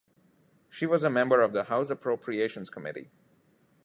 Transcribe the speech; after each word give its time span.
She 0.67 0.87
was 0.87 1.03
a 1.03 1.11
member 1.11 1.43
of 1.43 1.53
the 1.53 1.65
House 1.65 1.91
Appropriations 1.91 2.71
Committee. 2.71 3.11